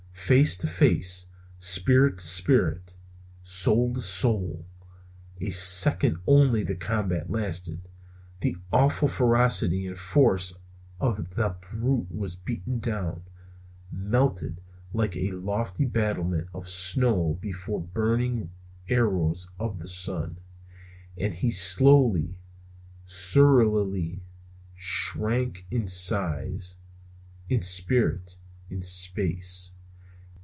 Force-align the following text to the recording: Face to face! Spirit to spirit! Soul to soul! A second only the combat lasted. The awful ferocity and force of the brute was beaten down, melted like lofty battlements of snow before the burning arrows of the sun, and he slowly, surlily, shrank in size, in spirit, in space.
Face 0.13 0.55
to 0.57 0.67
face! 0.67 1.27
Spirit 1.57 2.19
to 2.19 2.25
spirit! 2.25 2.93
Soul 3.41 3.95
to 3.95 3.99
soul! 3.99 4.65
A 5.41 5.49
second 5.49 6.19
only 6.25 6.63
the 6.63 6.75
combat 6.75 7.29
lasted. 7.29 7.89
The 8.39 8.55
awful 8.71 9.09
ferocity 9.09 9.87
and 9.87 9.97
force 9.99 10.57
of 11.01 11.35
the 11.35 11.57
brute 11.73 12.07
was 12.11 12.37
beaten 12.37 12.79
down, 12.79 13.23
melted 13.91 14.61
like 14.93 15.17
lofty 15.19 15.83
battlements 15.83 16.49
of 16.53 16.65
snow 16.65 17.37
before 17.41 17.81
the 17.81 17.87
burning 17.87 18.51
arrows 18.87 19.51
of 19.59 19.79
the 19.79 19.87
sun, 19.89 20.37
and 21.17 21.33
he 21.33 21.51
slowly, 21.51 22.37
surlily, 23.05 24.23
shrank 24.75 25.65
in 25.69 25.87
size, 25.89 26.77
in 27.49 27.61
spirit, 27.61 28.37
in 28.69 28.81
space. 28.81 29.73